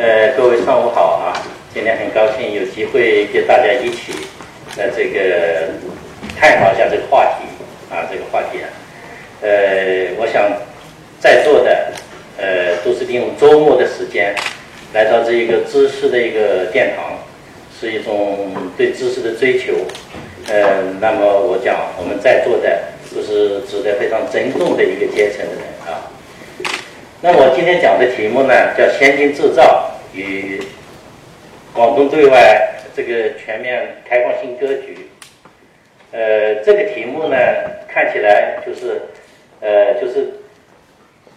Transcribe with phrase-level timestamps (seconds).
[0.00, 1.36] 呃，各位上午好啊！
[1.74, 4.14] 今天很高兴有机会跟大家一起
[4.78, 5.68] 来这个
[6.40, 7.44] 探讨一下这个话题
[7.94, 8.68] 啊，这个话题啊。
[9.42, 10.50] 呃，我想
[11.18, 11.92] 在座的
[12.38, 14.34] 呃都是利用周末的时间
[14.94, 17.18] 来到这一个知识的一个殿堂，
[17.78, 19.74] 是一种对知识的追求。
[20.48, 26.08] 呃，那么我讲我们在座的都是值得非常尊重的一个阶层的人啊。
[27.22, 30.60] 那我今天讲的题目呢，叫“先进制造与
[31.72, 35.08] 广东对外这个全面开放新格局”。
[36.12, 37.36] 呃，这个题目呢，
[37.88, 39.00] 看起来就是，
[39.60, 40.32] 呃，就是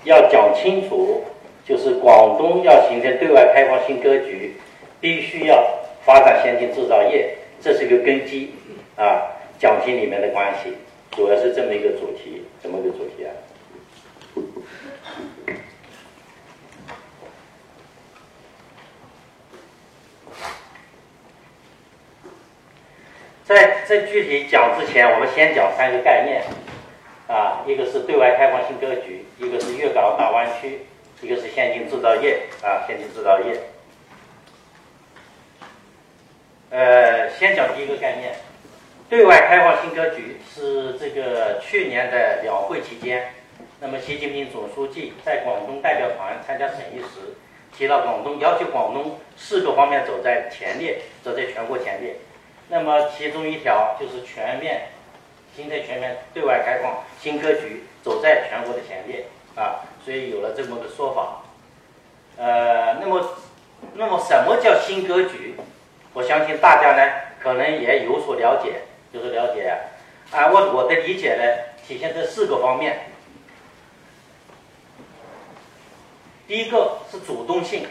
[0.03, 1.23] 要讲清楚，
[1.63, 4.55] 就是广东要形成对外开放新格局，
[4.99, 5.63] 必须要
[6.03, 8.55] 发展先进制造业，这是一个根基
[8.95, 9.29] 啊。
[9.59, 10.73] 讲题里面的关系，
[11.11, 13.31] 主要是这么一个主题，怎么个主题啊？
[23.85, 26.43] 在具体讲之前，我们先讲三个概念，
[27.27, 30.79] 啊，一个是对外开放新格局，一个是粤港澳大湾区，
[31.21, 33.59] 一个是先进制造业，啊，先进制造业。
[36.69, 38.33] 呃，先讲第一个概念，
[39.09, 43.33] 对外开放新格局是这个去年的两会期间，
[43.81, 47.35] 那么习近平总书记在广东代表团参加审议时，
[47.77, 52.15] 提到广东要求广东四个方面走在前列，走在全国前列。
[52.73, 54.89] 那么其中一条就是全面，
[55.55, 61.43] 新的全面对外开放新格局，走在全国的前列啊，所以有了这么个说法。
[62.35, 63.29] 呃，那么，
[63.93, 65.53] 那么什么叫新格局？
[66.15, 68.81] 我相信大家呢可能也有所了解，
[69.13, 69.71] 就是了解
[70.31, 71.43] 啊，我我的理解呢
[71.85, 73.01] 体现这四个方面。
[76.47, 77.85] 第一个是主动性，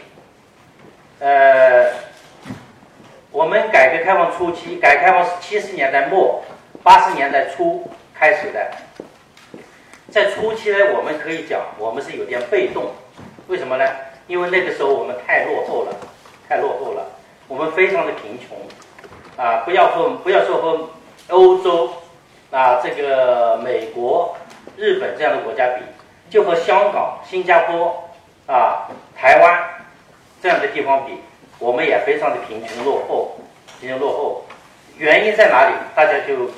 [1.21, 2.11] 呃。
[3.33, 6.43] 我们改革开放初期，改革开放是七十年代末、
[6.83, 8.69] 八十年代初开始的。
[10.11, 12.91] 在初期呢，我们可以讲，我们是有点被动。
[13.47, 13.89] 为什么呢？
[14.27, 15.95] 因为那个时候我们太落后了，
[16.47, 17.07] 太落后了，
[17.47, 18.55] 我们非常的贫穷。
[19.43, 20.89] 啊，不要和不要说和
[21.29, 21.89] 欧洲
[22.51, 24.37] 啊，这个美国、
[24.77, 25.81] 日本这样的国家比，
[26.29, 28.11] 就和香港、新加坡
[28.45, 29.59] 啊、台湾
[30.39, 31.17] 这样的地方比。
[31.63, 33.37] 我们也非常的贫穷落后，
[33.79, 34.43] 贫穷落后，
[34.97, 35.73] 原因在哪里？
[35.95, 36.51] 大家就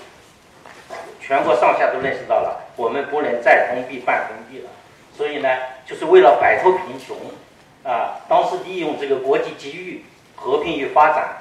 [1.22, 4.70] 全国上下都认识到了，我们不能再封闭半封闭了。
[5.16, 5.48] 所以呢，
[5.86, 7.16] 就是为了摆脱贫穷，
[7.84, 10.04] 啊，当时利用这个国际机遇，
[10.36, 11.38] 和平与发展，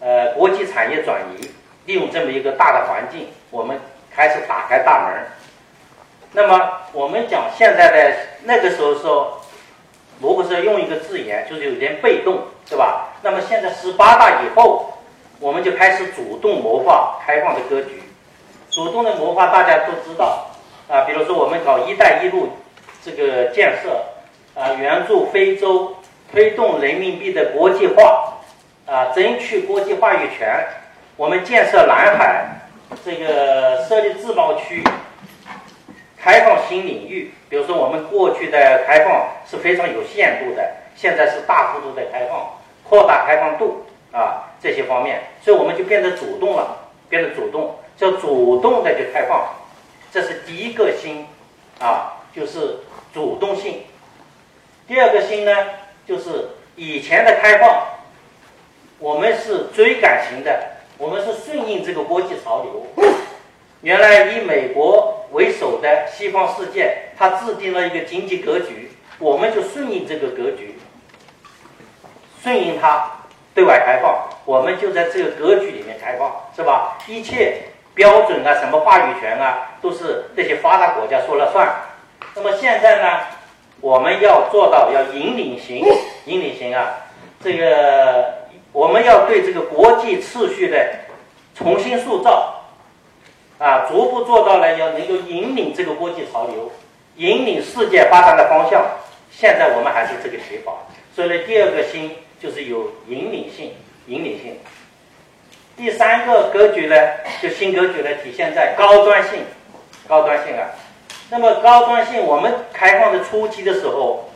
[0.00, 1.50] 呃，国际产业转移，
[1.84, 3.78] 利用这么一个大的环境，我们
[4.10, 5.22] 开始打开大门。
[6.32, 9.42] 那么我们讲现在的那个时候说，
[10.18, 12.38] 如果是用一个字眼，就是有点被动。
[12.68, 13.08] 是吧？
[13.22, 14.92] 那么现在十八大以后，
[15.38, 18.02] 我们就开始主动谋划开放的格局。
[18.70, 20.46] 主动的谋划大家都知道
[20.88, 22.48] 啊，比如说我们搞“一带一路”
[23.04, 24.02] 这个建设，
[24.58, 25.94] 啊，援助非洲，
[26.32, 28.34] 推动人民币的国际化，
[28.86, 30.66] 啊，争取国际话语权。
[31.16, 32.46] 我们建设南海，
[33.04, 34.82] 这个设立自贸区，
[36.18, 37.32] 开放新领域。
[37.48, 40.68] 比如说我们过去的开放是非常有限度的。
[40.96, 42.50] 现在是大幅度的开放，
[42.82, 49.48] 扩大开放度啊，这些方面，所以我们就变得主动了，变得主动，叫主动的去开放，
[50.12, 51.26] 这是第一个心
[51.80, 52.78] 啊，就是
[53.12, 53.82] 主动性。
[54.86, 55.52] 第二个心呢，
[56.06, 57.86] 就是以前的开放，
[58.98, 62.86] 我们是追赶型的，我们是顺应这个国际潮流。
[63.82, 70.73] 原来以美国为首的西方世界，它制定了一个经济格局，我们就顺应这个格局。
[72.44, 73.10] 顺应它
[73.54, 76.98] 对外开放，我们就在这个格局里面开放，是吧？
[77.06, 77.62] 一切
[77.94, 81.66] 标准啊，什么话语权啊，都是这些发达国家说了算。
[82.34, 83.20] 那么现在呢，
[83.80, 85.86] 我们要做到要引领型，
[86.26, 87.06] 引领型啊，
[87.42, 88.34] 这个
[88.72, 90.76] 我们要对这个国际秩序的
[91.54, 92.62] 重新塑造
[93.58, 96.70] 啊，逐步做到了要能够引领这个国际潮流，
[97.16, 98.84] 引领世界发展的方向。
[99.30, 100.72] 现在我们还是这个写法，
[101.14, 102.10] 所以呢，第二个新。
[102.44, 103.72] 就是有引领性，
[104.06, 104.58] 引领性。
[105.78, 106.94] 第三个格局呢，
[107.40, 109.44] 就新格局呢，体现在高端性，
[110.06, 110.68] 高端性啊。
[111.30, 114.28] 那么高端性，我们开放的初期的时候，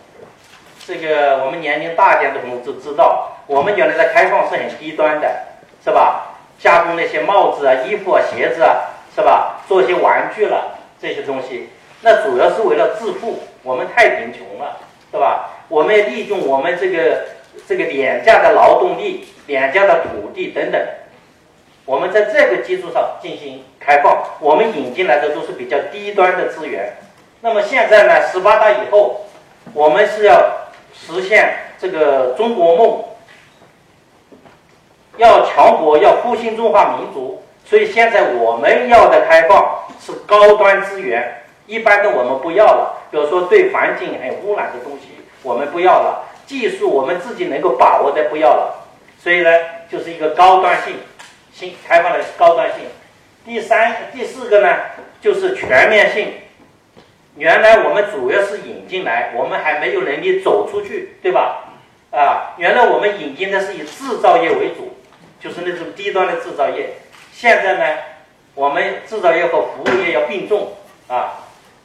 [0.87, 5.31] 这个我们年龄大一点的朋友都知道，我们原来的开放是很低端的，
[5.85, 6.35] 是吧？
[6.59, 9.61] 加工那些帽子啊、衣服啊、鞋子啊，是吧？
[9.69, 11.69] 做一些玩具了这些东西，
[12.01, 14.79] 那主要是为了致富，我们太贫穷了，
[15.13, 15.51] 是吧？
[15.69, 17.27] 我们要利用我们这个
[17.67, 20.81] 这个廉价的劳动力、廉价的土地等等，
[21.85, 26.97] 我们在这个基础上进行开放，我们引进来的都是比较低端的资源。
[27.41, 29.25] 那么现在呢，十八大以后，
[29.73, 30.41] 我们是要
[30.93, 33.05] 实现这个中国梦，
[35.17, 37.43] 要强国，要复兴中华民族。
[37.65, 42.99] 所以现在我们要的开放是高端资源，一般的我们不要了。
[43.11, 45.09] 比如说对环境很污染的东西，
[45.43, 48.89] 我们不要了；技术我们自己能够把握的不要了。
[49.23, 49.51] 所以呢，
[49.89, 50.95] 就是一个高端性
[51.53, 52.87] 新开放的高端性。
[53.45, 54.77] 第三、第四个呢，
[55.21, 56.33] 就是全面性。
[57.37, 61.65] 原来我们主要是引进来，我们还没有能力走出去，对吧？
[62.11, 64.97] 啊，原来我们引进的是以制造业为主，
[65.39, 66.95] 就是那种低端的制造业。
[67.33, 67.99] 现在呢，
[68.55, 70.73] 我们制造业和服务业要并重
[71.07, 71.45] 啊。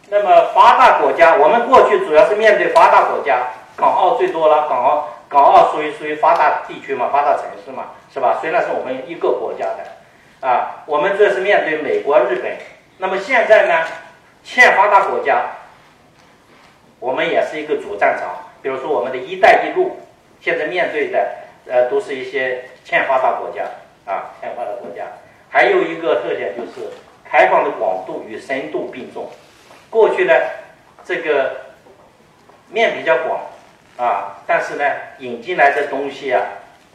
[0.10, 8.38] 那么发达国家，我们过去主要是面对发达国家，港澳最多了，港澳港澳属于属于发达地区嘛，发达城市嘛，是吧？
[8.42, 12.56] 虽然是我们一个国家的，啊，我们这是面对美国、日本。
[12.98, 13.86] 那么现在呢？
[14.46, 15.42] 欠发达国家，
[17.00, 18.30] 我们也是一个主战场。
[18.62, 19.98] 比如说，我们的一带一路，
[20.42, 21.30] 现在面对的
[21.66, 23.64] 呃，都是一些欠发达国家
[24.06, 25.06] 啊，欠发达国家。
[25.50, 26.90] 还有一个特点就是
[27.24, 29.30] 开放的广度与深度并重。
[29.90, 30.34] 过去呢，
[31.06, 31.56] 这个
[32.68, 33.40] 面比较广
[33.98, 34.84] 啊，但是呢，
[35.20, 36.42] 引进来的东西啊，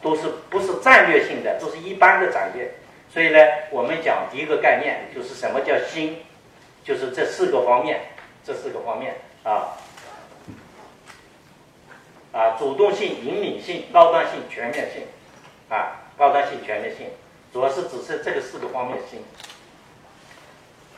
[0.01, 2.71] 都是不是战略性的，都是一般的产业。
[3.11, 3.39] 所以呢，
[3.71, 6.23] 我们讲第一个概念就是什么叫新。
[6.81, 7.99] 就是这四个方面，
[8.43, 9.13] 这四个方面
[9.43, 9.77] 啊，
[12.31, 15.03] 啊，主动性、引领性、高端性、全面性，
[15.69, 17.07] 啊，高端性、全面性，
[17.53, 19.23] 主要是指是这个四个方面性。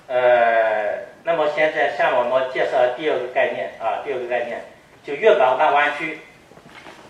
[0.07, 4.63] 呃，那么现在向我们介绍第二个概念啊，第二个概念
[5.03, 6.19] 就粤港澳大湾区。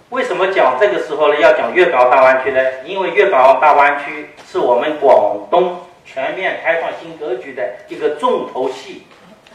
[0.09, 1.39] 为什么讲这个时候呢？
[1.39, 2.59] 要讲粤港澳大湾区呢？
[2.83, 5.77] 因为粤港澳大湾区是我们广东。
[6.03, 9.03] 全面开放新格局的一个重头戏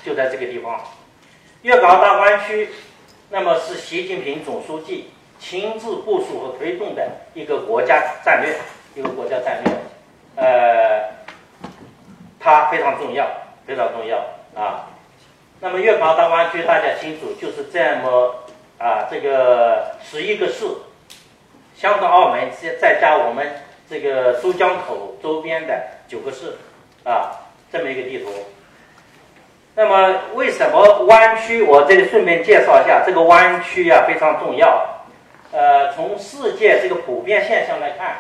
[0.03, 0.81] 就在这个地方，
[1.63, 2.71] 粤港澳大湾区，
[3.29, 8.57] 那么是习近平总书记亲自部署和推动的一个国家战略，
[8.95, 9.75] 一个国家战略，
[10.37, 11.11] 呃，
[12.41, 13.27] 它非常重要，
[13.67, 14.17] 非常重要
[14.55, 14.89] 啊。
[15.61, 18.35] 那么粤港澳大湾区大家清楚，就是这么
[18.79, 20.67] 啊，这个十一个市，
[21.75, 23.47] 香港、澳门再再加我们
[23.89, 25.83] 这个珠江口周边的。
[26.09, 26.57] 九个市，
[27.05, 27.33] 啊，
[27.73, 28.31] 这么一个地图。
[29.75, 31.63] 那么，为什么湾区？
[31.63, 35.05] 我这里顺便介绍一下，这个湾区啊非常重要。
[35.53, 38.19] 呃，从世界这个普遍现象来看，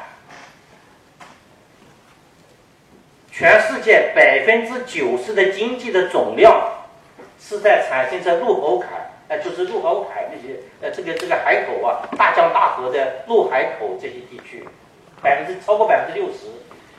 [3.30, 6.60] 全世界百分之九十的经济的总量
[7.38, 14.66] 是在产生在陆口海，呃，就是陆口海那些，呃，这个这个海口啊，大江大河的入海口这些地区，
[15.22, 16.46] 百分之超过百分之六十。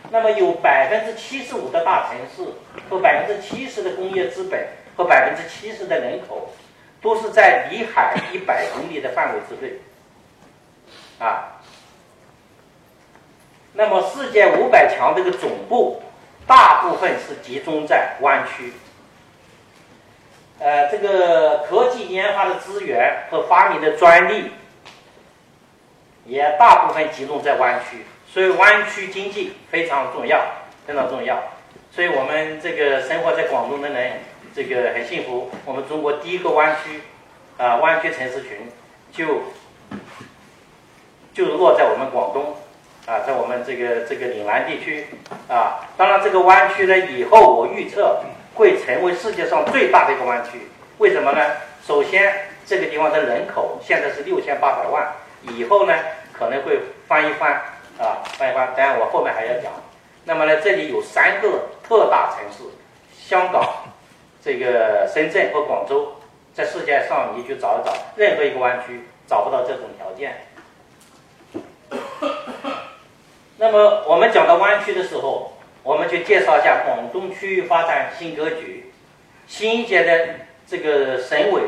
[0.09, 2.49] 那么有百分之七十五的大城市
[2.89, 6.49] 和百分之七十的工业资本和百分之七十的人口，
[7.01, 9.73] 都是在离海一百公里的范围之内，
[11.19, 11.59] 啊。
[13.73, 16.01] 那么世界五百强这个总部，
[16.47, 18.71] 大部分是集中在湾区。
[20.59, 24.51] 呃，这个科技研发的资源和发明的专利，
[26.25, 28.05] 也大部分集中在湾区。
[28.29, 30.39] 所以湾区经济非常重要，
[30.85, 31.41] 非常重要。
[31.91, 34.13] 所以我们这个生活在广东的人，
[34.53, 35.49] 这个很幸福。
[35.63, 37.01] 我们中国第一个湾区，
[37.57, 38.69] 啊，湾区城市群，
[39.11, 39.43] 就
[41.33, 42.55] 就落在我们广东，
[43.05, 45.07] 啊，在我们这个这个岭南地区，
[45.47, 48.21] 啊，当然这个湾区呢，以后我预测
[48.57, 50.67] 会成为世界上最大的一个湾区。
[50.97, 51.39] 为什么呢？
[51.85, 55.07] 首先，这个地方的人口现在是六千八百万，
[55.43, 55.93] 以后呢
[56.33, 57.61] 可能会翻一番。
[57.97, 59.71] 啊，翻一翻，当然我后面还要讲。
[60.25, 62.63] 那么呢，这里有三个特大城市，
[63.17, 63.63] 香港、
[64.39, 66.13] 这个深圳和广州，
[66.53, 70.45] 在世界上你去找一找，任何一个湾区找不到这种条件。
[73.57, 75.56] 那么我们讲到湾区的时候，
[75.87, 78.91] 我们就介绍一下广东区域发展新格局。
[79.47, 80.35] 新一届的
[80.67, 81.61] 这个省委、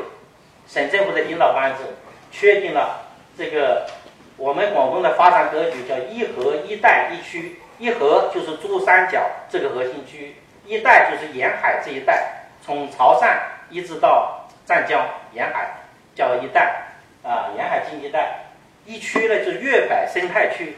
[0.68, 1.84] 省政府的领导班子
[2.30, 3.08] 确定了
[3.38, 3.88] 这个。
[4.36, 10.36] 我们广东的发展格局叫一河一带一区，一河就是珠三角这个核心区，
[10.66, 13.38] 一带就是沿海这一带，从潮汕
[13.70, 15.76] 一直到湛江沿海
[16.14, 16.84] 叫一带，
[17.24, 18.46] 啊，沿海经济带。
[18.86, 20.76] 一区呢就粤北生态区，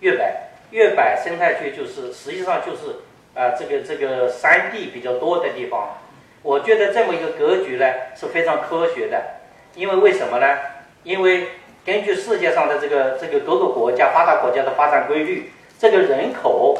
[0.00, 0.34] 粤北
[0.72, 2.96] 粤百生态区就是实际上就是
[3.34, 5.98] 啊这个这个山地比较多的地方。
[6.42, 7.86] 我觉得这么一个格局呢
[8.16, 9.22] 是非常科学的。
[9.74, 10.46] 因为为什么呢？
[11.02, 11.46] 因为
[11.82, 16.78] 根据世界上的这个这个各个国家发达国家的发展规律，这个人口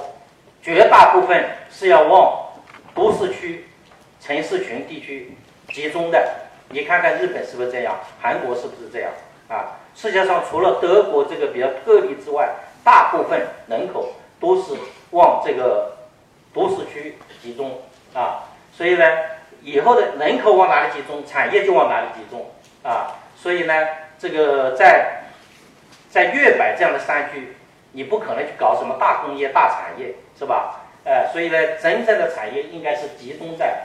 [0.62, 2.50] 绝大部分是要往
[2.94, 3.64] 都市区、
[4.20, 5.32] 城市群地区
[5.68, 6.28] 集中的。
[6.68, 7.98] 你看看日本是不是这样？
[8.20, 9.10] 韩国是不是这样？
[9.48, 12.50] 啊，世界上除了德国这个比较特例之外，
[12.84, 14.74] 大部分人口都是
[15.10, 15.96] 往这个
[16.52, 17.80] 都市区集中
[18.14, 18.44] 啊。
[18.72, 19.04] 所以呢，
[19.62, 22.50] 以后的人口往哪里集中，产业就往哪里集中
[22.82, 23.14] 啊。
[23.36, 23.74] 所以呢，
[24.18, 25.22] 这个在
[26.10, 27.54] 在粤北这样的山区，
[27.92, 30.80] 你不可能去搞什么大工业、大产业，是吧？
[31.04, 33.82] 呃，所以呢，真正的产业应该是集中在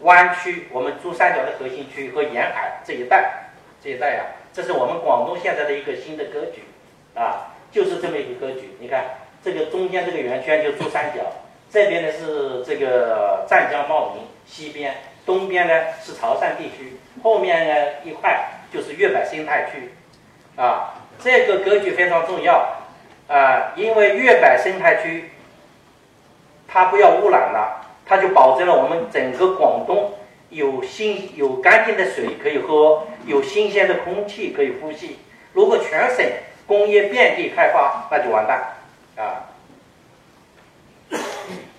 [0.00, 3.50] 湾区，我们珠三角的核心区和沿海这一带，
[3.80, 6.64] 这一带呀，这是我们广东现在的一个新的格局
[7.14, 8.70] 啊，就是这么一个格局。
[8.80, 9.04] 你看，
[9.42, 11.22] 这个中间这个圆圈就珠三角。
[11.70, 14.94] 这边呢是这个湛江茂名西边，
[15.26, 19.92] 东边呢是潮汕地区，后面呢一块就是粤北生态区，
[20.56, 22.74] 啊，这个格局非常重要，
[23.28, 25.30] 啊，因为粤北生态区
[26.66, 30.14] 它不要污染了，它就保证了我们整个广东
[30.48, 35.18] 有新有干净的水可以喝，有新鲜的空气可以呼吸。
[35.52, 36.24] 如果全省
[36.68, 38.74] 工业遍地开发，那就完蛋，
[39.16, 39.50] 啊。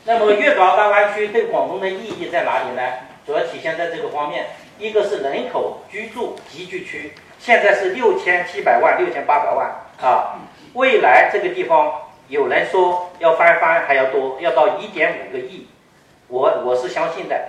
[0.03, 2.81] 那么粤港澳大湾区对广东的意义在哪里呢？
[3.27, 4.47] 主要体现在这个方面，
[4.79, 9.69] 一个是人口居住集聚区，现在是六千七百万、六千八百万
[10.01, 10.39] 啊，
[10.73, 11.93] 未来这个地方
[12.27, 15.67] 有人说要翻番还要多，要到一点五个亿，
[16.27, 17.39] 我我是相信的，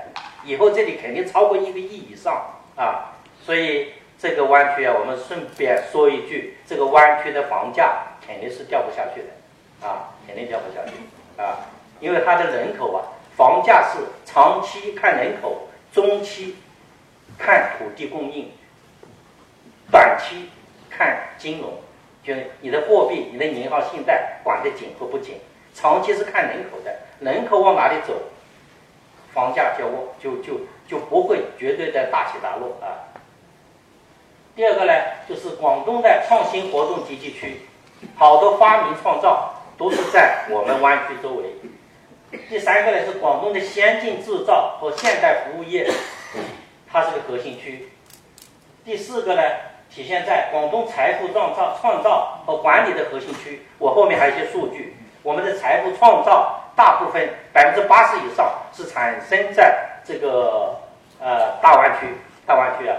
[0.44, 2.44] 以后这里肯定超过一个亿以上
[2.76, 11.56] 啊，所以这个湾区啊，我们顺便说一句，这个湾区的房价肯定是掉不下去的啊，肯定掉不下去啊。
[12.00, 13.00] 因为它的人口啊，
[13.34, 16.56] 房价是长期看人口，中期
[17.38, 18.50] 看土地供应，
[19.90, 20.50] 短期
[20.90, 21.72] 看金融，
[22.22, 25.40] 就你的货币、你的银行信贷管得紧和不紧。
[25.72, 28.12] 长期是看人口的，人口往哪里走，
[29.32, 29.86] 房价就
[30.18, 33.08] 就就就不会绝对的大起大落啊。
[34.60, 34.92] 第二个呢，
[35.26, 37.62] 就是广东的创新活动集聚区，
[38.14, 41.46] 好多发明创造都是在我们湾区周围。
[42.46, 45.90] 第三个呢是广东的先进制造和现代服务业，
[46.92, 47.88] 它是个核心区。
[48.84, 49.42] 第四个呢
[49.88, 53.62] 体现在广东财富创造、创造和管理的核心区。
[53.78, 60.76] 我后面还有一些数据，我们的财富创造大部分百分之八十以上是产生在这个
[61.18, 62.08] 呃大湾区。
[62.46, 62.96] 大湾区啊，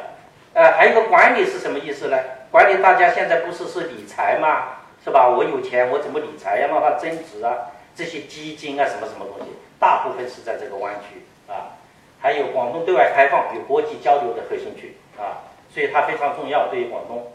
[0.53, 2.17] 呃，还有个管理是什么意思呢？
[2.51, 4.77] 管理大家现在不是是理财吗？
[5.03, 5.27] 是吧？
[5.27, 6.59] 我有钱，我怎么理财？
[6.59, 7.71] 要让它增值啊？
[7.95, 11.79] 这些基金啊，什么什么东西，大部分是在这个湾区啊，
[12.19, 17.31] 还有广东对外开放与国际交流的核心区啊，所以它非常重要对于广东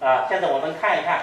[0.00, 0.26] 啊。
[0.28, 1.20] 现在我们看一看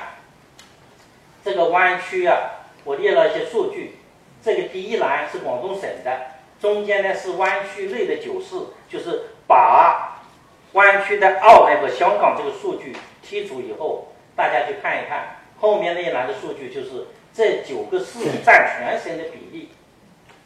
[1.44, 2.38] 这个湾区啊，
[2.84, 3.98] 我列了一些数据，
[4.42, 6.22] 这个第一栏是广东省的，
[6.60, 8.56] 中间呢是湾区内的九市，
[8.90, 10.13] 就是把
[10.74, 17.08] 湾区的澳门和香港这个数据剔除以后，大家去看一看后面那一栏的数据，就是。
[17.36, 19.70] 这九个市占全省的比例，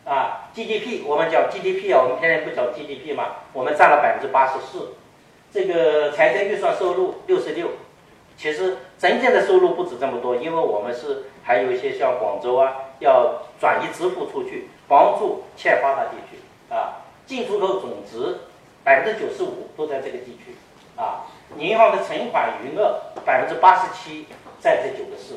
[0.06, 4.94] 啊，GDP 我们讲 GDP 啊，我们天天不讲 GDP 嘛，我们占了百分之八十四。
[5.52, 7.72] 这个财政预算收入六十六，
[8.38, 16.40] 其实真正的收入不止这么多，因为我们是还有一些像广州啊，要转移支付出去，帮助欠发达地区
[16.74, 18.34] 啊，进出口总值
[18.88, 20.56] 百分之九十五都在这个地区
[20.96, 21.28] 啊，
[21.58, 24.26] 银行的存款余额百分之八十七
[24.62, 25.36] 在这九个市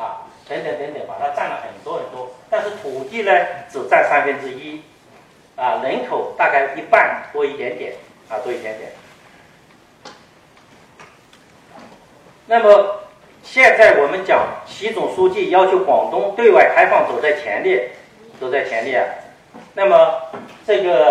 [0.00, 0.30] 啊。
[0.48, 3.32] 等等等等，把它占了很多很多，但是土地呢
[3.68, 4.82] 只占三分之一，
[5.56, 7.94] 啊，人口大概一半多一点点，
[8.28, 8.92] 啊，多一点点。
[12.46, 13.00] 那么
[13.42, 17.90] 现在我们讲，习总书记要求广东对外开放走在前列，
[18.38, 19.02] 走在前列。
[19.72, 20.20] 那么
[20.66, 21.10] 这个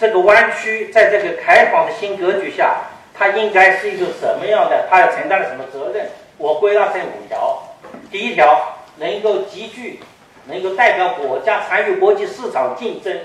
[0.00, 2.76] 这个湾区在这个开放的新格局下，
[3.12, 4.86] 它应该是一个什么样的？
[4.88, 6.06] 它要承担了什么责任？
[6.36, 7.64] 我归纳成五条。
[8.08, 9.98] 第一条，能够集聚，
[10.46, 13.18] 能够代表国家参与国际市场竞争，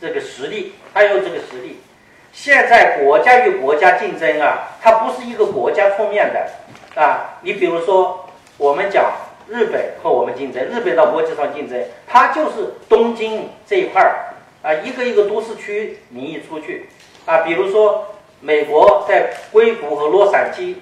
[0.00, 1.80] 这个实力，它有这个实力。
[2.32, 6.48] 现在国家与国家竞争啊，它不是一个国家出面的
[7.00, 7.38] 啊。
[7.42, 9.12] 你比如说，我们讲
[9.48, 14.32] 日本和我们竞争，日本到国际上竞争，它就是东京这一块儿
[14.66, 16.88] 啊，一个一个都市区名义出去
[17.24, 17.38] 啊。
[17.38, 18.04] 比如说，
[18.40, 20.74] 美国在硅谷和洛杉矶。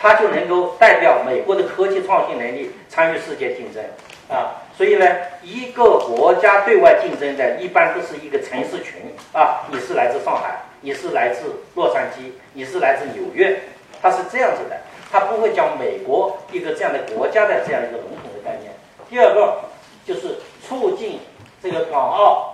[0.00, 3.82] 它就能够代表美国的科技创新能力参与世界竞争
[4.30, 5.04] 啊，所以呢，
[5.42, 9.02] 一个国家对外竞争的，一般都是一个城市群
[9.32, 9.66] 啊。
[9.72, 13.58] 你是来自上海，你是来自洛杉矶，你是来自纽约，
[14.00, 14.76] 它是这样子的，
[15.10, 18.72] 它不会讲美国一个这样的国家的这样一个笼统的概念。
[19.10, 19.58] 第二个
[20.06, 21.18] 就是促进
[21.60, 22.47] 这个港澳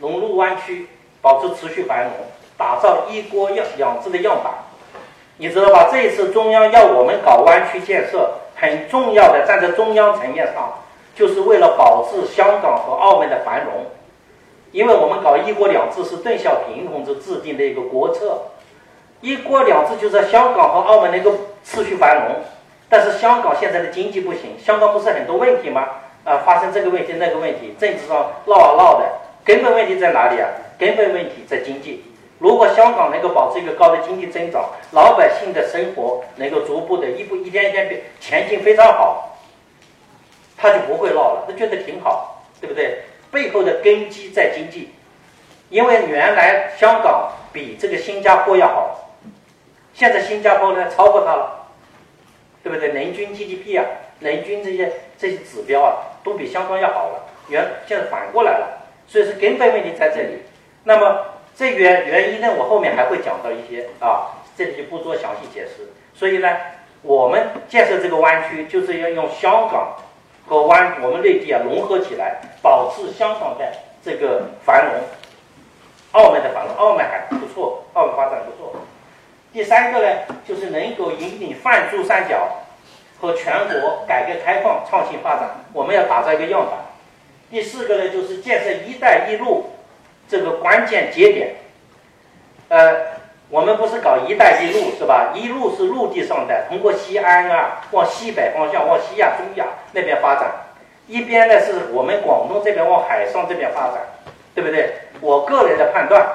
[0.00, 0.86] 融入湾区
[1.20, 2.12] 保持持续繁荣，
[2.56, 4.52] 打造一国样两制的样板。
[5.36, 5.88] 你知道吧？
[5.92, 10.72] 这一次中央要我们搞湾区建设，很重要的站在中央层面上，
[11.14, 13.86] 就是为了保持香港和澳门的繁荣。
[14.72, 18.38] 因为我们搞一国两制是邓小平同志制定的一个国策，
[19.20, 21.32] 一国两制就是香港和澳门能够
[21.64, 22.36] 持续繁荣。
[22.90, 25.86] 但是香港现在的经济不行，香港不是很多问题吗？
[26.24, 29.06] 啊，发生这个问题那个问题，政治上闹啊闹的，
[29.48, 30.46] 根本问题在哪里啊？
[30.78, 32.04] 根本问题在经济。
[32.38, 39.38] 如果香港能够保持一个高的经济增长，老百姓的生活能够逐步的一步一天一天变前进非常好，
[40.58, 42.98] 他就不会闹了，他觉得挺好，对不对？
[43.30, 44.90] 背后的根基在经济，
[45.70, 49.14] 因为原来香港比这个新加坡要好，
[49.94, 51.54] 现在新加坡呢超过它了。
[52.62, 52.88] 对不对？
[52.88, 53.86] 人均 GDP 啊，
[54.20, 57.24] 人均这些这些指标啊，都比香港要好了。
[57.48, 58.77] 原现在反过来了，
[59.08, 60.42] 所以是根本问题在这里。
[60.84, 61.24] 那么
[61.56, 65.88] 这原原因呢，我后面还会讲到一些啊，这里就不做详细解释。
[66.14, 66.48] 所以呢，
[67.02, 69.96] 我们建设这个湾区，就是要用香港
[70.46, 73.72] 和湾我们内地啊融合起来，保持香港的
[74.04, 74.94] 这个繁荣，
[76.12, 78.76] 澳门的繁荣，澳门还不错，澳门发展不错。
[79.52, 82.48] 第三个呢，就是能够引领泛珠三角
[83.20, 86.78] 和全国改革开放创新发展，我们要打造一个样板。
[87.50, 89.70] 第四个呢，就是建设“一带一路”
[90.28, 91.54] 这个关键节点。
[92.68, 92.96] 呃，
[93.48, 95.32] 我们不是搞“一带一路”是吧？
[95.34, 100.46] 一路是陆地上的，通过西安啊，往西北方向，往西亚、中亚那边发展；
[101.06, 104.00] 一边呢，是我们广东这边往海上这边发展，
[104.54, 104.94] 对不对？
[105.20, 106.26] 我个人的判断。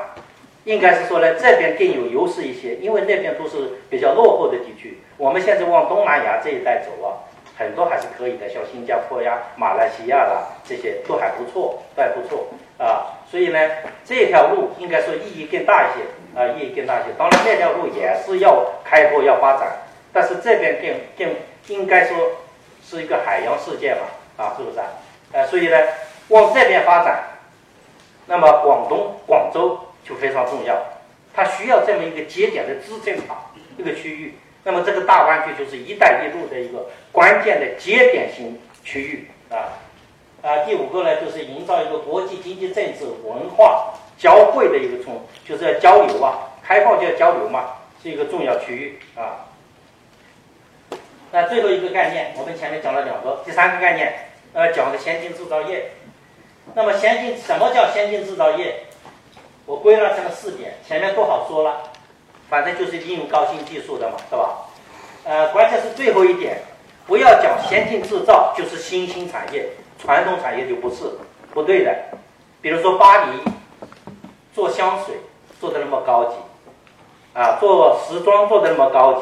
[0.65, 4.97] 应该是说呢，这边更有优势一些，因为那边都是比较落后的地区。
[5.17, 7.27] 我们现在往东南亚这一带走啊，
[7.57, 13.19] 很多还是可以的，像新加坡呀、马来西亚啦，这些都还不错，都还不错啊。
[13.29, 13.59] 所以呢，
[14.05, 17.09] 这条路应该说意义更大一些啊，意义更大一些。
[17.17, 19.71] 当然，那条路也是要开拓、要发展，
[20.11, 21.35] 但是这边更更
[21.67, 22.17] 应该说
[22.83, 24.85] 是一个海洋世界嘛，啊，是不是啊？
[25.31, 25.77] 呃，所以呢，
[26.29, 27.23] 往这边发展，
[28.27, 29.79] 那么广东、广州。
[30.05, 30.77] 就非常重要，
[31.33, 33.35] 它需要这么一个节点的支撑塔，
[33.77, 34.33] 一个区域。
[34.63, 39.75] 那么这个大湾区就是“一带一路”的一个关键的节点型区域啊
[40.41, 40.59] 啊。
[40.65, 49.47] 第五个呢，就是营造一个国际经济、政治、文化交汇的一个冲，就是要交流啊，开放就要交流嘛，是一个重要区域啊。
[51.31, 55.91] 那最后一个概念，我们前面讲了两个，第三个概念呃，讲的先进制造业。
[56.73, 58.85] 那么先进什么叫先进制造业？
[59.65, 61.91] 我归纳成了四点，前面不好说了，
[62.53, 64.57] 反正就是应用高新技术的嘛，是吧？
[65.23, 66.61] 呃，关键是最后一点，
[67.07, 70.97] 不要讲先进制造就是新兴产业，传统产业就不是
[71.51, 71.91] 不对的。
[72.61, 73.39] 比如说巴黎
[74.53, 75.15] 做香水
[75.59, 76.35] 做的那么高级，
[77.33, 79.21] 啊，做时装做的那么高级，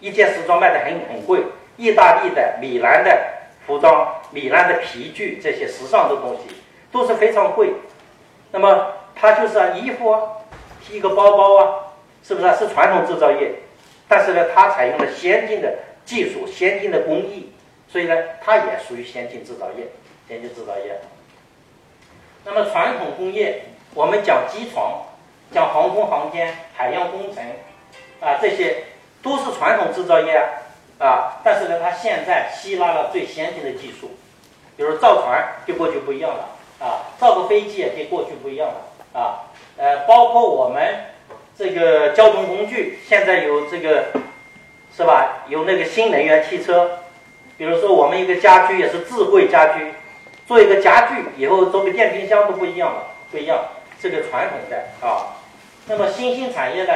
[0.00, 1.42] 一件时装卖的很很贵。
[1.76, 3.14] 意大利的米兰的
[3.66, 6.56] 服装、米兰的皮具这些时尚的东西
[6.90, 7.74] 都是非常贵，
[8.50, 8.86] 那么。
[9.20, 10.22] 它就是，衣服啊，
[10.92, 11.74] 一个包包啊，
[12.28, 12.54] 是不是啊？
[12.58, 13.50] 是传统制造业，
[14.06, 17.50] 但是呢，它采用了先进的技术、先进的工艺，
[17.90, 19.86] 所以呢，它也属于先进制造业。
[20.28, 21.00] 先进制造业。
[22.44, 23.62] 那么传统工业，
[23.94, 25.02] 我们讲机床、
[25.50, 27.42] 讲航空航天、海洋工程
[28.20, 28.84] 啊，这些
[29.22, 30.44] 都是传统制造业啊
[30.98, 31.40] 啊。
[31.42, 34.10] 但是呢，它现在吸纳了最先进的技术，
[34.76, 36.46] 比如造船跟过去不一样了
[36.78, 39.18] 啊，造个飞机也跟过去不一样了。
[39.18, 40.94] 啊，呃，包括我们
[41.58, 44.04] 这个交通工具，现在有这个，
[44.96, 45.42] 是吧？
[45.48, 47.00] 有那个新能源汽车，
[47.56, 49.92] 比如说我们一个家居也是智慧家居，
[50.46, 53.58] 做一个家具以后做个电冰箱都不一样了，不一样，
[54.00, 55.34] 这个传统的啊。
[55.88, 56.92] 那么新兴产业呢，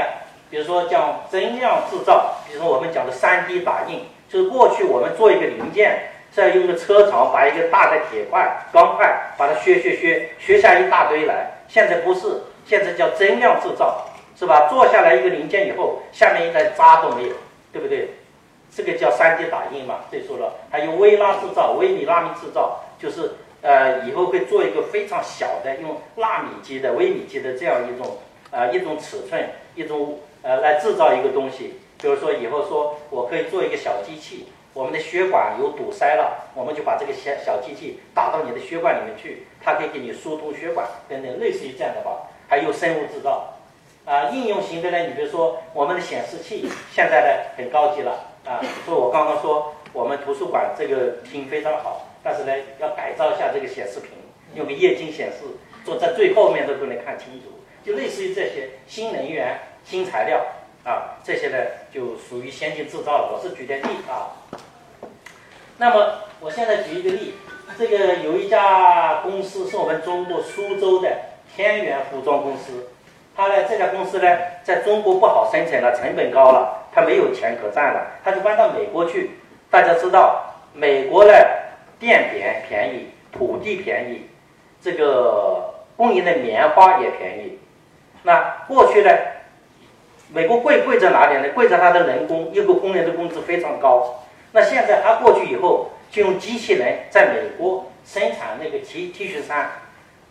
[0.48, 5.98] 比如说叫增量制造，比如说我们讲的 3D 打印，就是过去我们做一个零件，
[6.30, 11.50] 再用个车床把一个大的铁块、钢块把它削削削削下一大堆来。
[11.66, 14.06] 现在不是，现在叫增量制造，
[14.42, 14.66] 是吧？
[14.68, 17.34] 做下来一个零件以后，下面一点渣都没有，
[17.72, 18.08] 对不对？
[18.74, 20.52] 这个叫 3D 打印嘛，这说了。
[20.68, 28.18] 还有微拉制造、微米纳米制造，就是呃，以后会做一个非常小的，用纳米级的、微米级的这样一种
[28.50, 31.78] 呃一种尺寸，一种呃来制造一个东西。
[32.00, 34.48] 比如说以后说我可以做一个小机器。
[34.74, 42.22] 我们的血管有堵塞了，我们就把这个小小机器打到你的血管里面去，它可以给你疏通血管等等，类似于这样的吧。
[42.48, 43.52] 还有生物制造，
[44.04, 48.12] 啊，应用型的呢，你比如说我们的显示器现在呢很高级了
[48.44, 54.10] 啊，所以我刚刚说我们图书馆这个厅非常好，但是呢要改造一下这个显示屏，
[54.56, 55.44] 用个液晶显示，
[55.84, 57.46] 坐在最后面都都能看清楚，
[57.84, 60.44] 就类似于这些新能源、新材料
[60.84, 61.58] 啊，这些呢
[61.94, 63.32] 就属于先进制造了。
[63.32, 64.34] 我是举点例啊。
[65.78, 67.34] 那么我现在举一个例，
[67.78, 71.08] 这个有一家公司是我们中国苏州的
[71.54, 72.88] 天元服装公司。
[73.34, 79.30] 他呢，这家公司呢，在中国不好生存了，成本高了，他没有钱可赚了，他就搬到美国去。
[79.70, 81.32] 大家知道，美国呢，
[81.98, 84.28] 电便便宜，土地便宜，
[84.82, 87.58] 这个供应的棉花也便宜。
[88.22, 89.10] 那过去呢，
[90.30, 91.52] 美国贵贵在哪里呢？
[91.54, 94.22] 贵在它的人工，一个工人的工资非常高。
[94.52, 99.70] 那现在他过去以后，就用机器人在美国生产那个 T T 恤衫，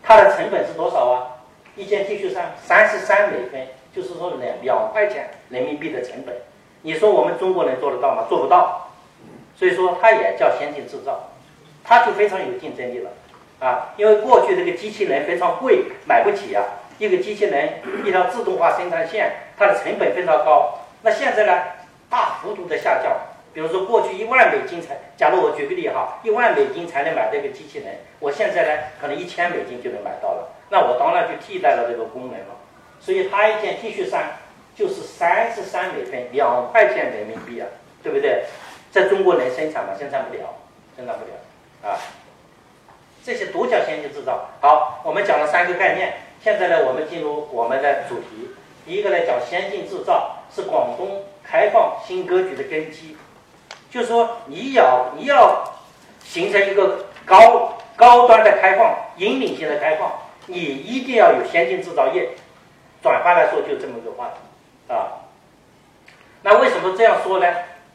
[0.00, 1.31] 它的成本是多少啊？
[1.76, 6.34] 一件 T 恤衫三十三美分，就是说两两块钱人民币的成本。
[6.82, 8.26] 你说我们中国人做得到吗？
[8.28, 8.90] 做不到。
[9.54, 11.28] 所以说它也叫先进制造，
[11.84, 13.10] 它就非常有竞争力了
[13.60, 13.92] 啊！
[13.96, 16.64] 因为过去这个机器人非常贵，买不起啊。
[16.98, 17.68] 一个机器人
[18.04, 20.78] 一条自动化生产线，它的成本非常高。
[21.02, 21.62] 那现在呢，
[22.08, 23.12] 大幅度的下降。
[23.52, 30.48] 比如说过去一万美金才，假如我举个例哈，一万美金才能买这个机器人，我现在呢可能一千美金就能买到了。
[30.72, 32.56] 那我当然就替代了这个功能了，
[32.98, 34.38] 所以他一件 T 恤衫
[34.74, 37.68] 就是三十三美分，两块钱人民币啊，
[38.02, 38.44] 对不对？
[38.90, 39.92] 在中国能生产吗？
[39.98, 40.54] 生产不了，
[40.96, 42.00] 生产不了啊。
[43.22, 44.48] 这些都叫先进制造。
[44.62, 48.48] 好，我们讲了三个概念，现在呢，我们进入我们的主题。
[48.86, 53.14] 第一个呢，讲先进制造是广东开放新格局的根基，
[53.90, 55.70] 就是说你要你要
[56.24, 60.10] 形成一个高高端的开放、引领性的开放。
[60.52, 62.28] 你一定要有先进制造业，
[63.02, 65.24] 转化来说就这么个话题啊。
[66.42, 67.46] 那为什么这样说呢？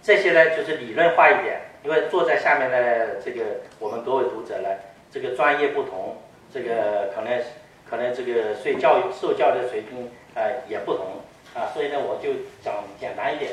[0.01, 3.43] 这些呢就是理论化一点，因为坐在下面的这个
[3.77, 4.69] 我们多位读者呢，
[5.11, 6.17] 这个专业不同，
[6.51, 7.41] 这个可能
[7.89, 11.05] 可能这个受教育受教育的水平啊也不同
[11.53, 12.29] 啊，所以呢我就
[12.63, 13.51] 讲简单一点。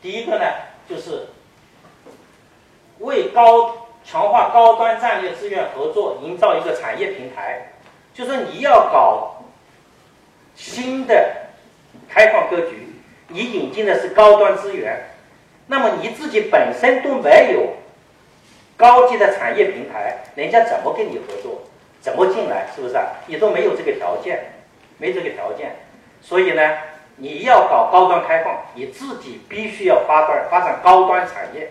[0.00, 0.44] 第一个呢
[0.88, 1.26] 就是
[3.00, 7.72] 为高强化高端战略资源合作，营造一个产业平台。
[8.14, 9.44] 就说你要搞
[10.54, 11.32] 新的
[12.08, 12.94] 开放格局，
[13.28, 15.10] 你引进的是高端资源，
[15.68, 17.74] 那么你自己本身都没有
[18.76, 21.62] 高级的产业平台，人家怎么跟你合作？
[22.00, 22.66] 怎么进来？
[22.74, 23.06] 是不是啊？
[23.26, 24.52] 你都没有这个条件，
[24.96, 25.76] 没这个条件，
[26.22, 26.78] 所以呢，
[27.16, 31.70] 你要搞高端开放，你自己必须要发展发展高端产业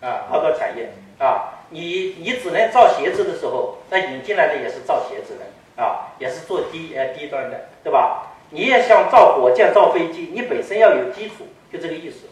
[0.00, 5.46] 啊，高端产业啊，你你只能造鞋子的时候，那引进来的也是造鞋子的。
[5.80, 8.26] 啊，也是做低呃低端的，对吧？
[8.50, 12.26] 你也想造火箭、造飞机，你本身要有基础，就这个意思，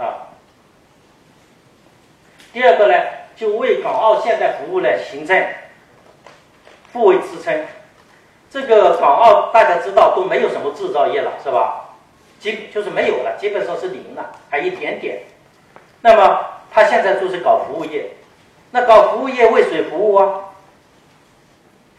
[0.00, 0.28] 啊。
[2.52, 2.94] 第二个呢，
[3.36, 5.44] 就为港澳现代服务呢形成
[6.92, 7.66] 互为支撑。
[8.48, 11.90] 这个港澳大家知道都没有什么制造业了，是吧？
[12.38, 15.24] 基就是没有了，基本上是零了，还一点点。
[16.00, 18.10] 那么他现在就是搞服务业，
[18.70, 20.40] 那搞服务业为谁服务啊？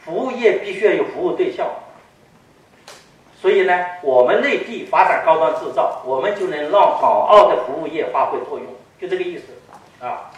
[0.08, 1.68] 服务业必须要有服务对象，
[3.42, 8.68] 所以呢，我们内地发展高端制造，我们就能让港澳的服务业发挥作用，
[9.02, 9.44] 就这个意思
[10.00, 10.32] 啊。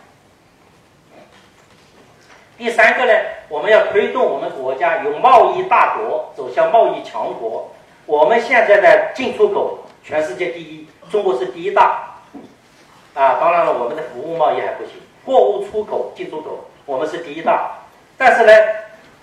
[2.57, 3.13] 第三个呢，
[3.47, 7.69] 我们要推动我们国家由贸易大国走向贸易强国。
[8.07, 12.17] 我们现在的进出口全世界第一，中国是第一大
[13.13, 13.37] 啊。
[13.39, 14.93] 当然了，我们的服务贸易还不行，
[15.27, 17.69] 货物出口、进出口我们是第一大，
[18.17, 18.51] 但是呢。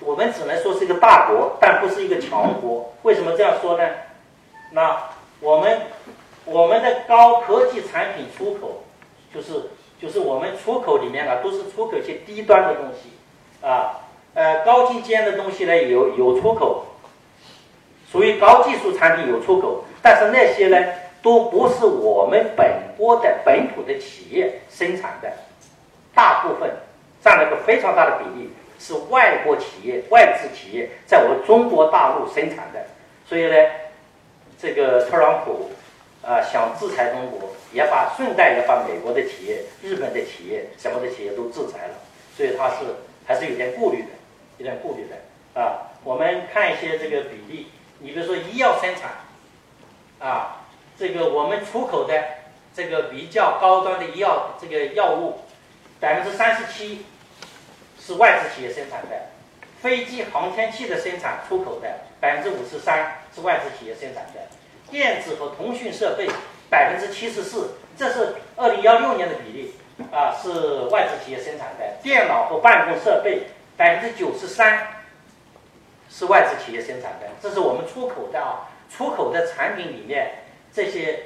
[0.00, 2.92] 我们只能说是一个大国，但不是一个强国。
[3.02, 3.88] 为什么这样说呢？
[4.72, 4.96] 那
[5.40, 5.80] 我们
[6.44, 8.84] 我们的高科技产品出口，
[9.32, 14.00] 就是就是我们出口里面啊，都是出口一些低端的东西啊，
[14.34, 16.84] 呃，高精尖的东西呢有有出口，
[18.10, 20.76] 属于高技术产品有出口，但是那些呢
[21.22, 25.32] 都不是我们本国的本土的企业生产的，
[26.14, 26.70] 大部分
[27.22, 28.50] 占了个非常大的比例。
[28.78, 32.86] 是外国企业、外资企业在我们中国大陆生产的，
[33.26, 33.56] 所以呢，
[34.58, 35.70] 这个特朗普
[36.22, 41.94] 啊想制裁中国，也把顺带也把美国的企业、日本的企业、什么的企业都制裁了，
[42.36, 42.76] 所以他是
[43.26, 44.08] 还是有点顾虑的，
[44.58, 45.92] 有点顾虑的啊。
[46.04, 49.10] 我们看一些这个比例，你比如说医药生产
[50.20, 50.64] 啊，
[50.98, 52.22] 这个我们出口的
[52.74, 55.40] 这个比较高端的医药这个药物，
[55.98, 57.04] 百分之三十七。
[58.06, 59.16] 是外资企业生产的，
[59.82, 61.88] 飞机航天器的生产出口的
[62.20, 64.40] 百分之五十三是外资企业生产的，
[64.88, 66.28] 电子和通讯设备
[66.70, 69.74] 百分之七十四，这是二零幺六年的比例
[70.12, 71.84] 啊，是外资企业生产的。
[72.00, 74.86] 电脑和办公设备百分之九十三
[76.08, 80.30] 是外资企业生产的，这是我们出口的啊，出口的产品里面
[80.72, 81.24] 这些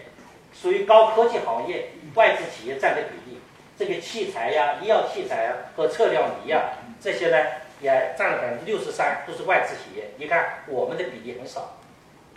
[0.55, 3.40] 属于高科技行业，外资企业占的比例，
[3.81, 7.37] 这个器材呀、医药器材呀和测量仪呀这些呢。
[7.83, 10.11] 也占了百分之六十三，都是外资企业。
[10.19, 11.79] 你看我们的比例很少，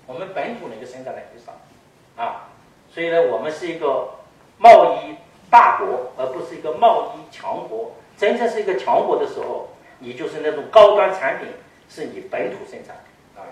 [0.06, 1.52] 我们本土的一个生产的很少，
[2.16, 2.48] 啊，
[2.90, 4.10] 所以呢，我们是一个
[4.58, 5.18] 贸易
[5.52, 7.92] 大国，而不是一个贸易强国。
[8.18, 9.68] 真正是一个强国的时候，
[10.00, 11.50] 你就是那种高端产品
[11.90, 12.96] 是你本土生产
[13.36, 13.44] 啊。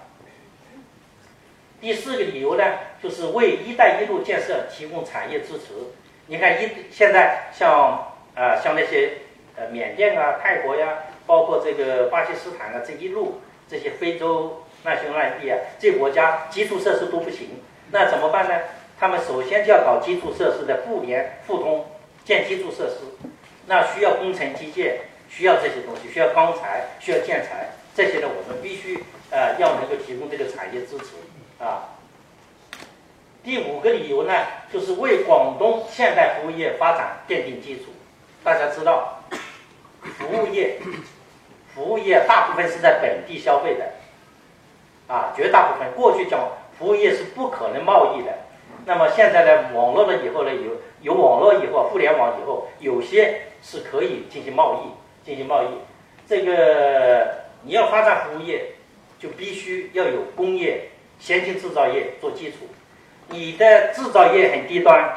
[1.81, 2.63] 第四个理由呢，
[3.03, 5.73] 就是为“一带一路”建设提供产业支持。
[6.31, 9.17] 你看，一现在像啊，像那些
[9.57, 10.87] 呃缅甸啊、泰国呀。
[11.27, 18.55] 包括这个巴基斯坦啊，这一路这些非洲难兄难弟啊，这国家基础设施都不行，那怎么办呢？
[18.99, 21.85] 他们首先就要搞基础设施的互联互通，
[22.25, 22.95] 建基础设施，
[23.67, 31.89] 那需要工程基建，需要这些东西，需要钢材，需要建材，这些呢，我们必须呃要能够提供这个产业支持啊。
[33.43, 34.33] 第五个理由呢，
[34.71, 37.85] 就是为广东现代服务业发展奠定基础。
[38.43, 39.19] 大家知道，
[40.01, 40.77] 服务业。
[41.73, 43.93] 服务业大部分是在本地消费的，
[45.07, 48.39] 啊，绝大部分过去讲服务业是不可能贸易的，
[48.85, 55.67] 那么现在呢，网络了以后呢，有有网络以后，互联网以后，有些是可以进行贸易，进行贸易。
[56.27, 58.73] 这个你要发展服务业，
[59.17, 62.57] 就必须要有工业、先进制造业做基础。
[63.31, 65.11] 你的制造业很低端，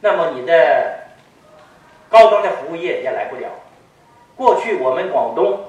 [0.00, 0.98] 那么你的
[2.08, 3.48] 高端的服务业也来不了。
[4.36, 5.60] 过去我们广东。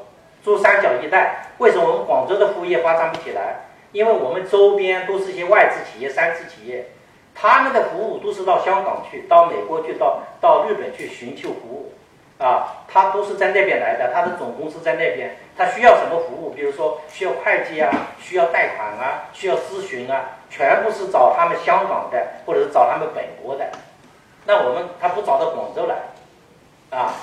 [0.44, 3.62] 珠三角一带，为什么我们广州的服务业发展不起来？
[3.94, 6.86] 因为我们周边都是一些外资企业、三资企业，
[7.34, 11.94] 他们的服务都是到香港去、到美国去、到到日本去寻求服务，
[12.44, 16.50] 啊，他都是在那边来的，他的总公司在那边，他需要什么服务？
[16.50, 23.66] 比如说需要会计啊，需要贷款啊，需要咨询啊，全部是找他们香港的，或者是找他们本国的。
[24.46, 25.96] 那我们他不找到广州来，
[26.96, 27.16] 啊？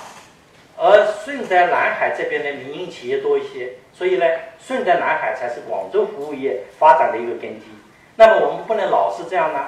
[0.77, 4.25] 而顺德南海这边的民营企业多一些，所以呢，
[4.59, 7.67] 顺德南海才是广州服务业发展的一个根基。
[8.15, 9.59] 那么我们不能老是这样呢，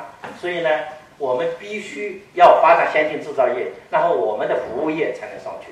[0.42, 0.70] 所以呢，
[1.18, 5.72] 我们必须要发展先进制造业，然后我们的服务业才能上去。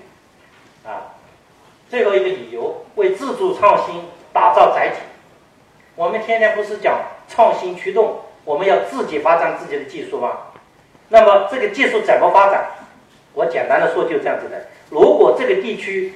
[0.88, 1.12] 啊，
[1.90, 4.98] 最后一个理由，为自主创新打造载体。
[5.96, 7.02] 我们天天不是讲
[7.34, 10.38] 创新驱动，我们要自己发展自己的技术吗？
[11.08, 12.70] 那么这个技术怎么发展？
[13.34, 14.68] 我简单的说，就这样子的。
[14.90, 16.14] 如果这个地区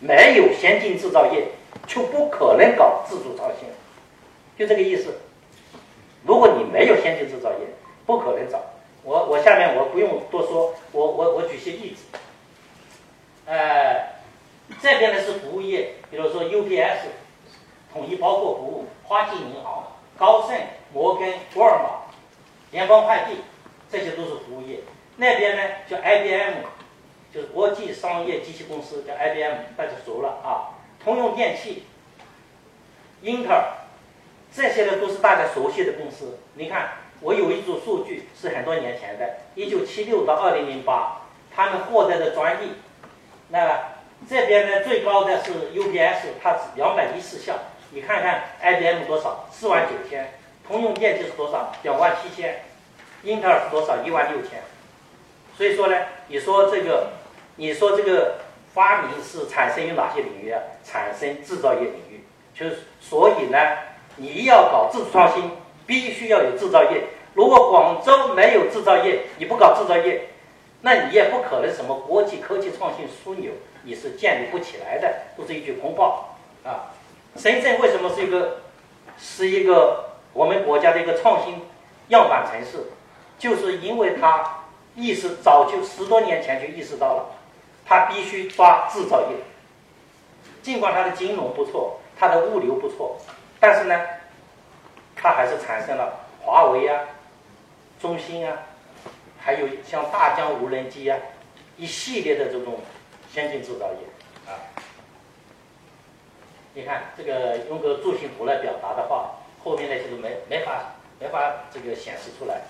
[0.00, 1.46] 没有先进制造业，
[1.86, 3.68] 就不可能搞自主创新，
[4.58, 5.14] 就这个意思。
[6.24, 7.58] 如果你没有先进制造业，
[8.04, 8.60] 不可能找。
[9.04, 12.18] 我我下面我不用多说，我我我举些例子。
[13.46, 14.08] 呃，
[14.82, 17.06] 这边呢是服务业，比如说 UPS，
[17.92, 19.84] 统一包括服务，花旗银行、
[20.18, 20.58] 高盛、
[20.92, 22.12] 摩根、沃尔玛、
[22.70, 23.42] 联邦快递，
[23.90, 24.80] 这些都是服务业。
[25.16, 26.64] 那边呢叫 IBM。
[27.34, 30.72] 就是国际商业机器公司叫 IBM，大家熟了啊。
[31.04, 31.84] 通用电气、
[33.20, 33.62] 英特尔，
[34.54, 36.38] 这些呢都是大家熟悉的公司。
[36.54, 41.20] 你看，我有一组数据是很多年前的，一九七六到二零零八，
[41.54, 42.70] 他们获得的专利。
[43.50, 47.58] 那这边呢最高的是 UPS，它是两百一十项。
[47.96, 49.46] 你看看 IBM 多少？
[49.50, 50.34] 四万九千。
[50.68, 51.72] 通用电气是多少？
[51.82, 52.62] 两万七千。
[53.22, 54.04] 英特尔是多少？
[54.04, 54.60] 一万六千。
[55.56, 55.96] 所以说呢，
[56.28, 57.08] 你说这个。
[57.58, 58.34] 你说这个
[58.74, 60.60] 发明是产生于哪些领域啊？
[60.84, 62.22] 产生制造业领域，
[62.54, 63.58] 就是所以呢，
[64.16, 65.52] 你要搞自主创新，
[65.86, 67.04] 必须要有制造业。
[67.32, 70.28] 如果广州没有制造业，你不搞制造业，
[70.82, 73.52] 那你也不可能什么国际科技创新枢纽，
[73.84, 76.26] 你是建立不起来的，都是一句空话
[76.62, 76.92] 啊。
[77.36, 78.58] 深圳为什么是一个
[79.18, 81.62] 是一个我们国家的一个创新
[82.08, 82.84] 样板城市？
[83.38, 84.62] 就是因为它
[84.94, 87.32] 意识早就十多年前就意识到了。
[87.88, 89.36] 他必须抓制造业，
[90.60, 93.16] 尽管他的金融不错，他的物流不错，
[93.60, 93.96] 但是呢，
[95.14, 97.04] 他还是产生了华为啊、
[98.00, 98.56] 中兴啊，
[99.38, 101.16] 还有像大疆无人机啊，
[101.76, 102.80] 一系列的这种
[103.32, 104.58] 先进制造业啊。
[106.76, 109.30] 你看这个用个柱形图来表达的话，
[109.64, 112.60] 后面那些都没没法没法这个显示出来。